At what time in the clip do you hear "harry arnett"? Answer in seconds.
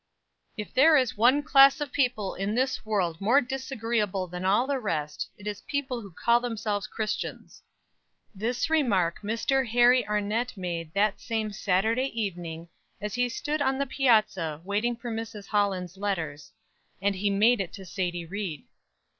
9.67-10.57